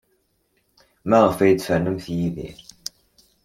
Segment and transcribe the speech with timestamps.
[1.09, 2.57] Maɣef ay fernemt Yidir?